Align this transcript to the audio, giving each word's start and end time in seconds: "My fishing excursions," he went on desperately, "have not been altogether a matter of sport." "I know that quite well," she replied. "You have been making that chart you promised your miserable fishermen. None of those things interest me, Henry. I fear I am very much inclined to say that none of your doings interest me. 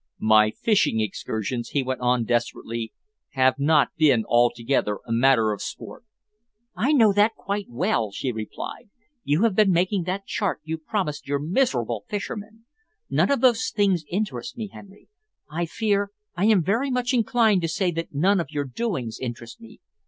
"My 0.17 0.49
fishing 0.49 0.99
excursions," 0.99 1.69
he 1.69 1.83
went 1.83 2.01
on 2.01 2.23
desperately, 2.25 2.91
"have 3.33 3.59
not 3.59 3.89
been 3.97 4.25
altogether 4.25 4.95
a 5.05 5.11
matter 5.11 5.51
of 5.51 5.61
sport." 5.61 6.03
"I 6.75 6.91
know 6.91 7.13
that 7.13 7.35
quite 7.35 7.67
well," 7.69 8.09
she 8.11 8.31
replied. 8.31 8.89
"You 9.23 9.43
have 9.43 9.53
been 9.53 9.69
making 9.71 10.05
that 10.05 10.25
chart 10.25 10.59
you 10.63 10.79
promised 10.79 11.27
your 11.27 11.37
miserable 11.37 12.05
fishermen. 12.09 12.65
None 13.11 13.29
of 13.29 13.41
those 13.41 13.69
things 13.69 14.03
interest 14.09 14.57
me, 14.57 14.69
Henry. 14.73 15.07
I 15.51 15.67
fear 15.67 16.09
I 16.35 16.45
am 16.45 16.63
very 16.63 16.89
much 16.89 17.13
inclined 17.13 17.61
to 17.61 17.67
say 17.67 17.91
that 17.91 18.11
none 18.11 18.39
of 18.39 18.49
your 18.49 18.65
doings 18.65 19.19
interest 19.19 19.61
me. 19.61 19.81